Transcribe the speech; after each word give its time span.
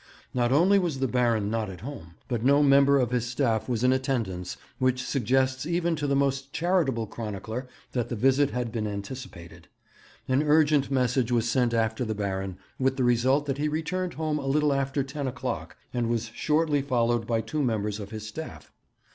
Not 0.33 0.51
only 0.51 0.79
was 0.79 0.97
the 0.97 1.07
Baron 1.07 1.51
not 1.51 1.69
at 1.69 1.81
home, 1.81 2.15
but 2.27 2.43
no 2.43 2.63
member 2.63 2.97
of 2.97 3.11
his 3.11 3.27
staff 3.27 3.69
was 3.69 3.83
in 3.83 3.93
attendance, 3.93 4.57
which 4.79 5.05
suggests 5.05 5.67
even 5.67 5.95
to 5.97 6.07
the 6.07 6.15
most 6.15 6.51
charitable 6.51 7.05
chronicler 7.05 7.67
that 7.91 8.09
the 8.09 8.15
visit 8.15 8.49
had 8.49 8.71
been 8.71 8.87
anticipated. 8.87 9.67
An 10.27 10.41
urgent 10.41 10.89
message 10.89 11.31
was 11.31 11.47
sent 11.47 11.71
after 11.71 12.03
the 12.03 12.15
Baron, 12.15 12.57
with 12.79 12.97
the 12.97 13.03
result 13.03 13.45
that 13.45 13.59
he 13.59 13.67
returned 13.67 14.15
home 14.15 14.39
a 14.39 14.47
little 14.47 14.73
after 14.73 15.03
ten 15.03 15.27
o'clock, 15.27 15.77
and 15.93 16.09
was 16.09 16.31
shortly 16.33 16.81
followed 16.81 17.27
by 17.27 17.39
two 17.41 17.61
members 17.61 17.99
of 17.99 18.09
his 18.09 18.25
staff. 18.27 18.71